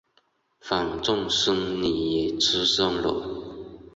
[0.59, 3.79] 反正孙女也出生了